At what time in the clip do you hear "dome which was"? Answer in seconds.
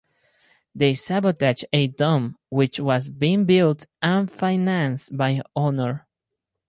1.85-3.07